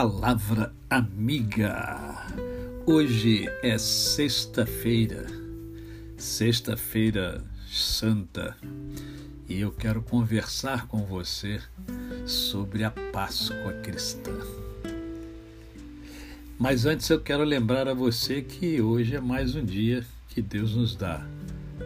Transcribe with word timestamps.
Palavra 0.00 0.72
amiga. 0.88 2.24
Hoje 2.86 3.50
é 3.64 3.76
sexta-feira, 3.76 5.26
sexta-feira 6.16 7.44
santa, 7.68 8.56
e 9.48 9.60
eu 9.60 9.72
quero 9.72 10.00
conversar 10.00 10.86
com 10.86 11.04
você 11.04 11.60
sobre 12.24 12.84
a 12.84 12.92
Páscoa 12.92 13.72
cristã. 13.82 14.38
Mas 16.56 16.86
antes 16.86 17.10
eu 17.10 17.20
quero 17.20 17.42
lembrar 17.42 17.88
a 17.88 17.92
você 17.92 18.40
que 18.40 18.80
hoje 18.80 19.16
é 19.16 19.20
mais 19.20 19.56
um 19.56 19.64
dia 19.64 20.06
que 20.28 20.40
Deus 20.40 20.76
nos 20.76 20.94
dá 20.94 21.26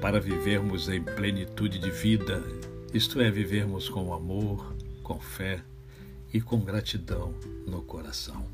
para 0.02 0.20
vivermos 0.20 0.86
em 0.90 1.02
plenitude 1.02 1.78
de 1.78 1.90
vida, 1.90 2.44
isto 2.92 3.22
é, 3.22 3.30
vivermos 3.30 3.88
com 3.88 4.12
amor, 4.12 4.76
com 5.02 5.18
fé 5.18 5.62
e 6.32 6.40
com 6.40 6.60
gratidão 6.60 7.34
no 7.66 7.82
coração. 7.82 8.46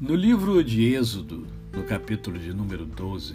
No 0.00 0.14
livro 0.14 0.62
de 0.62 0.94
Êxodo, 0.94 1.46
no 1.72 1.84
capítulo 1.84 2.38
de 2.38 2.52
número 2.52 2.84
12, 2.84 3.34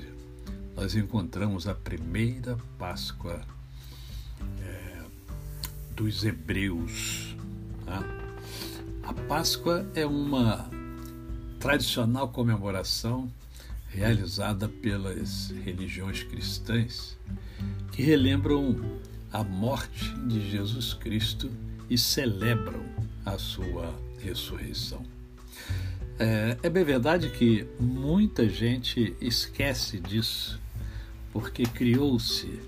nós 0.75 0.95
encontramos 0.95 1.67
a 1.67 1.75
primeira 1.75 2.57
Páscoa 2.77 3.41
é, 4.61 5.01
dos 5.95 6.23
hebreus. 6.23 7.35
Tá? 7.85 8.03
A 9.03 9.13
Páscoa 9.13 9.85
é 9.93 10.05
uma 10.05 10.69
tradicional 11.59 12.29
comemoração 12.29 13.29
realizada 13.89 14.69
pelas 14.69 15.49
religiões 15.65 16.23
cristãs 16.23 17.17
que 17.91 18.01
relembram 18.01 18.79
a 19.33 19.43
morte 19.43 20.13
de 20.27 20.49
Jesus 20.49 20.93
Cristo 20.93 21.51
e 21.89 21.97
celebram 21.97 22.83
a 23.25 23.37
sua 23.37 23.93
ressurreição. 24.21 25.03
É, 26.17 26.57
é 26.63 26.69
bem 26.69 26.83
verdade 26.83 27.29
que 27.29 27.65
muita 27.79 28.47
gente 28.49 29.15
esquece 29.21 29.99
disso, 29.99 30.59
porque 31.31 31.63
criou-se 31.63 32.59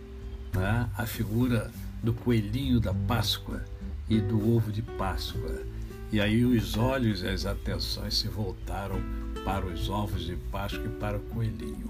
né, 0.54 0.90
a 0.98 1.06
figura 1.06 1.70
do 2.02 2.14
coelhinho 2.14 2.80
da 2.80 2.94
Páscoa 2.94 3.64
e 4.10 4.20
do 4.20 4.56
ovo 4.56 4.72
de 4.72 4.82
Páscoa. 4.82 5.64
E 6.12 6.20
aí 6.20 6.44
os 6.44 6.78
olhos 6.78 7.22
e 7.22 7.28
as 7.28 7.46
atenções 7.46 8.18
se 8.18 8.28
voltaram 8.28 9.02
para 9.46 9.66
os 9.66 9.90
ovos 9.90 10.26
de 10.26 10.36
Páscoa 10.36 10.86
e 10.86 11.00
para 11.00 11.18
o 11.18 11.22
coelhinho, 11.22 11.90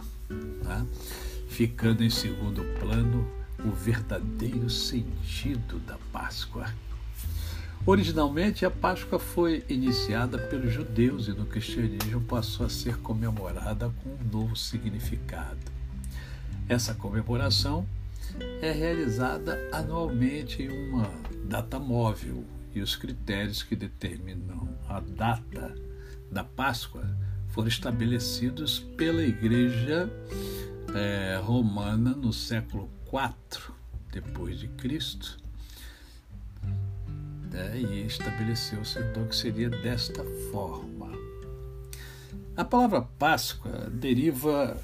né? 0.64 0.86
ficando 1.48 2.04
em 2.04 2.10
segundo 2.10 2.64
plano 2.80 3.28
o 3.64 3.72
verdadeiro 3.72 4.70
sentido 4.70 5.80
da 5.80 5.98
Páscoa. 6.12 6.74
Originalmente, 7.84 8.64
a 8.64 8.70
Páscoa 8.70 9.18
foi 9.18 9.66
iniciada 9.68 10.38
pelos 10.38 10.72
judeus 10.72 11.28
e 11.28 11.32
no 11.32 11.48
cristianismo 11.48 12.22
passou 12.22 12.68
a 12.68 12.70
ser 12.70 12.98
comemorada 12.98 13.92
com 14.04 14.10
um 14.10 14.30
novo 14.32 14.56
significado. 14.56 15.72
Essa 16.70 16.94
comemoração 16.94 17.88
é 18.62 18.72
realizada 18.72 19.58
anualmente 19.72 20.62
em 20.62 20.70
uma 20.70 21.10
data 21.46 21.80
móvel 21.80 22.46
e 22.74 22.82
os 22.82 22.96
critérios 22.96 23.64
que 23.64 23.76
determinam 23.76 24.70
a 24.88 25.00
data 25.00 25.76
da 26.32 26.44
Páscoa 26.44 27.04
foram 27.48 27.68
estabelecidos 27.68 28.80
pela 28.96 29.24
Igreja 29.24 30.08
é, 30.94 31.42
Romana 31.44 32.12
no 32.12 32.32
século 32.32 32.88
IV 33.12 33.74
depois 34.12 34.60
de 34.60 34.68
Cristo 34.68 35.42
né, 37.52 37.78
e 37.78 38.06
estabeleceu-se 38.08 39.00
então 39.00 39.28
que 39.28 39.36
seria 39.36 39.70
desta 39.70 40.24
forma. 40.52 41.12
A 42.56 42.64
palavra 42.64 43.02
Páscoa 43.20 43.90
deriva 43.92 44.78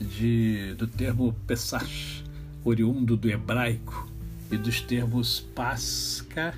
de, 0.00 0.74
do 0.74 0.86
termo 0.86 1.32
Pesach, 1.46 2.24
oriundo 2.64 3.16
do 3.16 3.28
hebraico, 3.28 4.08
e 4.50 4.56
dos 4.56 4.80
termos 4.80 5.40
Pasca, 5.40 6.54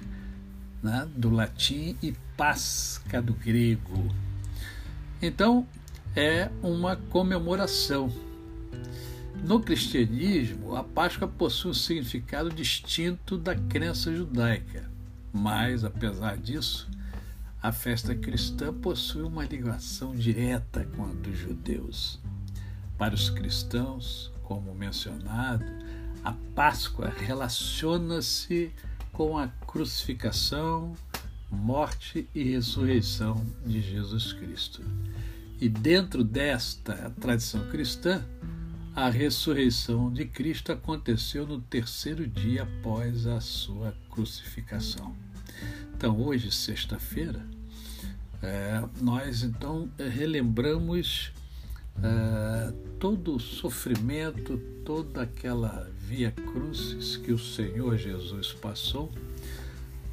né, 0.83 1.09
do 1.17 1.31
latim, 1.31 1.97
e 2.03 2.15
Pasca, 2.37 3.23
do 3.23 3.33
grego. 3.33 4.13
Então, 5.23 5.67
é 6.17 6.51
uma 6.63 6.97
comemoração. 6.97 8.13
No 9.45 9.61
cristianismo, 9.61 10.75
a 10.75 10.83
Páscoa 10.83 11.29
possui 11.29 11.71
um 11.71 11.75
significado 11.75 12.51
distinto 12.51 13.37
da 13.37 13.55
crença 13.55 14.15
judaica. 14.15 14.94
Mas, 15.37 15.83
apesar 15.83 16.37
disso, 16.37 16.89
a 17.61 17.73
festa 17.73 18.15
cristã 18.15 18.73
possui 18.73 19.23
uma 19.23 19.45
ligação 19.45 20.15
direta 20.15 20.85
com 20.95 21.05
a 21.07 21.09
dos 21.09 21.37
judeus. 21.37 22.21
Para 22.97 23.17
os 23.17 23.31
cristãos, 23.31 24.33
como 24.45 24.73
mencionado, 24.73 25.65
a 26.23 26.33
Páscoa 26.55 27.09
relaciona-se 27.09 28.73
com 29.13 29.37
a 29.37 29.49
crucificação, 29.49 30.95
morte 31.51 32.29
e 32.33 32.45
ressurreição 32.45 33.45
de 33.67 33.81
Jesus 33.81 34.33
Cristo. 34.33 34.83
E 35.61 35.69
dentro 35.69 36.23
desta 36.23 37.11
tradição 37.21 37.69
cristã, 37.71 38.25
a 38.95 39.11
ressurreição 39.11 40.13
de 40.13 40.25
Cristo 40.25 40.71
aconteceu 40.71 41.47
no 41.47 41.61
terceiro 41.61 42.27
dia 42.27 42.63
após 42.63 43.27
a 43.27 43.41
sua 43.41 43.93
crucificação. 44.09 45.17
Então, 45.97 46.21
hoje, 46.21 46.53
sexta-feira, 46.53 47.45
é, 48.41 48.85
nós 49.01 49.43
então 49.43 49.91
relembramos 49.99 51.33
é, 52.03 52.73
todo 53.01 53.35
o 53.35 53.41
sofrimento, 53.41 54.59
toda 54.85 55.23
aquela 55.23 55.91
via 55.99 56.31
crucis 56.31 57.17
que 57.17 57.33
o 57.33 57.39
Senhor 57.39 57.97
Jesus 57.97 58.53
passou 58.53 59.11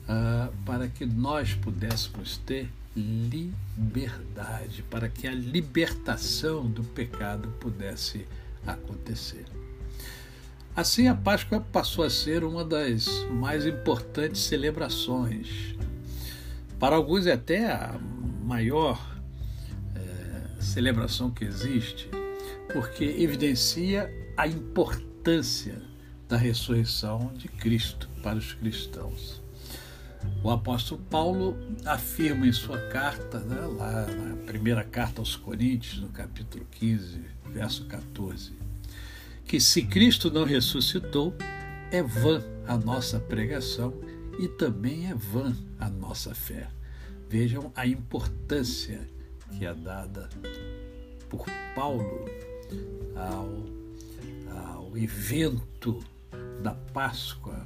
é, 0.08 0.50
para 0.66 0.88
que 0.88 1.06
nós 1.06 1.54
pudéssemos 1.54 2.38
ter 2.38 2.68
liberdade, 2.96 4.84
para 4.90 5.08
que 5.08 5.28
a 5.28 5.34
libertação 5.34 6.70
do 6.70 6.84
pecado 6.84 7.48
pudesse 7.60 8.26
acontecer. 8.66 9.46
Assim, 10.76 11.08
a 11.08 11.16
Páscoa 11.16 11.60
passou 11.60 12.06
a 12.06 12.10
ser 12.10 12.44
uma 12.44 12.64
das 12.64 13.08
mais 13.30 13.66
importantes 13.66 14.42
celebrações. 14.42 15.76
Para 16.80 16.96
alguns, 16.96 17.28
é 17.28 17.34
até 17.34 17.70
a 17.70 18.00
maior 18.44 19.00
é, 19.96 20.62
celebração 20.62 21.30
que 21.30 21.44
existe, 21.44 22.10
porque 22.72 23.04
evidencia 23.04 24.10
a 24.38 24.48
importância 24.48 25.82
da 26.28 26.38
ressurreição 26.38 27.32
de 27.36 27.50
Cristo 27.50 28.10
para 28.24 28.38
os 28.38 28.54
cristãos. 28.54 29.42
O 30.44 30.50
apóstolo 30.50 31.02
Paulo 31.10 31.58
afirma 31.86 32.48
em 32.48 32.52
sua 32.54 32.78
carta, 32.88 33.40
né, 33.40 33.60
lá 33.78 34.08
na 34.08 34.36
primeira 34.46 34.84
carta 34.84 35.22
aos 35.22 35.36
Coríntios, 35.36 36.00
no 36.00 36.10
capítulo 36.10 36.66
15, 36.72 37.22
verso 37.54 37.86
14, 37.86 38.54
que 39.46 39.60
se 39.60 39.84
Cristo 39.84 40.32
não 40.32 40.44
ressuscitou, 40.44 41.36
é 41.92 42.02
vã 42.02 42.44
a 42.68 42.78
nossa 42.78 43.20
pregação 43.20 43.94
e 44.40 44.48
também 44.48 45.10
é 45.10 45.14
vã 45.14 45.56
a 45.80 45.90
nossa 45.90 46.34
fé. 46.34 46.70
Vejam 47.30 47.72
a 47.76 47.86
importância 47.86 49.08
que 49.52 49.66
é 49.66 49.74
dada 49.74 50.30
por 51.30 51.46
Paulo 51.76 52.26
ao, 53.16 54.78
ao 54.78 54.98
evento 54.98 56.00
da 56.62 56.72
Páscoa, 56.72 57.66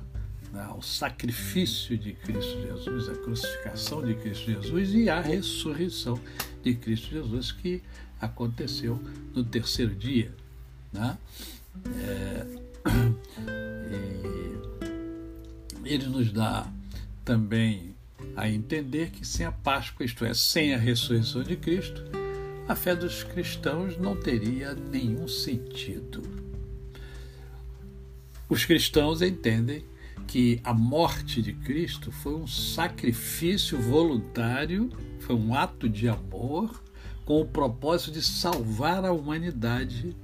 ao 0.67 0.81
sacrifício 0.81 1.97
de 1.97 2.13
Cristo 2.13 2.61
Jesus, 2.61 3.09
a 3.09 3.15
crucificação 3.15 4.03
de 4.03 4.15
Cristo 4.15 4.45
Jesus 4.51 4.93
e 4.93 5.09
a 5.09 5.19
ressurreição 5.19 6.19
de 6.63 6.73
Cristo 6.75 7.09
Jesus 7.09 7.51
que 7.51 7.83
aconteceu 8.25 9.01
no 9.33 9.44
terceiro 9.44 9.95
dia. 9.95 10.33
Né? 10.92 11.18
É, 11.98 12.45
ele 15.86 16.07
nos 16.07 16.31
dá 16.31 16.68
também 17.24 17.95
a 18.36 18.50
entender 18.50 19.12
que 19.12 19.25
sem 19.25 19.45
a 19.45 19.51
Páscoa, 19.51 20.06
isto 20.06 20.25
é, 20.25 20.33
sem 20.33 20.74
a 20.74 20.77
ressurreição 20.77 21.44
de 21.44 21.56
Cristo, 21.56 22.04
a 22.68 22.75
fé 22.75 22.95
dos 22.95 23.24
cristãos 23.24 23.98
não 23.98 24.16
teria 24.16 24.74
nenhum 24.74 25.27
sentido. 25.27 26.24
Os 28.50 28.66
cristãos 28.66 29.22
entendem 29.22 29.86
que 30.27 30.60
a 30.63 30.74
morte 30.74 31.42
de 31.42 31.54
Cristo 31.54 32.12
foi 32.12 32.36
um 32.36 32.48
sacrifício 32.48 33.80
voluntário, 33.80 34.89
foi 35.19 35.36
um 35.36 35.54
ato 35.54 35.88
de 35.88 36.10
amor 36.10 36.83
com 37.25 37.42
o 37.42 37.45
propósito 37.45 38.12
de 38.12 38.22
salvar 38.22 39.04
a 39.04 39.12
humanidade 39.12 40.16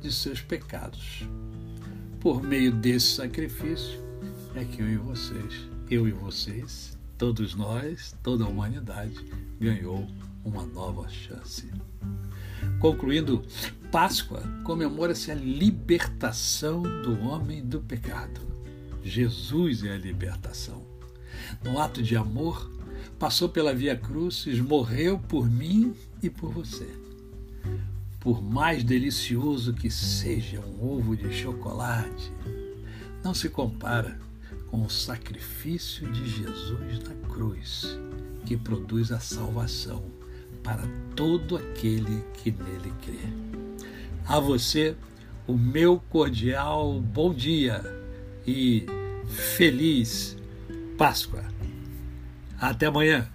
de 0.00 0.12
seus 0.12 0.40
pecados. 0.40 1.24
Por 2.18 2.42
meio 2.42 2.72
desse 2.72 3.14
sacrifício 3.14 4.00
é 4.54 4.64
que 4.64 4.80
eu 4.80 4.88
e 4.88 4.96
vocês, 4.96 5.68
eu 5.90 6.08
e 6.08 6.12
vocês 6.12 6.96
todos 7.22 7.54
nós, 7.54 8.16
toda 8.20 8.42
a 8.42 8.48
humanidade, 8.48 9.14
ganhou 9.60 10.08
uma 10.44 10.64
nova 10.64 11.08
chance. 11.08 11.70
Concluindo, 12.80 13.44
Páscoa 13.92 14.42
comemora-se 14.64 15.30
a 15.30 15.34
libertação 15.34 16.82
do 16.82 17.20
homem 17.20 17.64
do 17.64 17.80
pecado. 17.80 18.40
Jesus 19.04 19.84
é 19.84 19.92
a 19.92 19.98
libertação. 19.98 20.82
No 21.62 21.78
ato 21.78 22.02
de 22.02 22.16
amor, 22.16 22.68
passou 23.22 23.48
pela 23.48 23.72
Via 23.72 23.94
Crucis, 23.94 24.58
morreu 24.58 25.16
por 25.16 25.48
mim 25.48 25.94
e 26.20 26.28
por 26.28 26.50
você. 26.50 26.88
Por 28.18 28.42
mais 28.42 28.82
delicioso 28.82 29.72
que 29.72 29.88
seja 29.88 30.58
um 30.58 30.84
ovo 30.84 31.16
de 31.16 31.32
chocolate, 31.32 32.32
não 33.22 33.32
se 33.32 33.48
compara 33.48 34.18
com 34.66 34.82
o 34.82 34.90
sacrifício 34.90 36.10
de 36.10 36.28
Jesus 36.28 36.98
na 37.04 37.14
cruz, 37.28 37.96
que 38.44 38.56
produz 38.56 39.12
a 39.12 39.20
salvação 39.20 40.02
para 40.60 40.82
todo 41.14 41.56
aquele 41.56 42.24
que 42.42 42.50
nele 42.50 42.92
crê. 43.04 43.28
A 44.26 44.40
você, 44.40 44.96
o 45.46 45.56
meu 45.56 46.02
cordial 46.10 47.00
bom 47.00 47.32
dia 47.32 47.84
e 48.44 48.84
feliz 49.28 50.36
Páscoa. 50.98 51.51
Até 52.62 52.86
amanhã. 52.86 53.26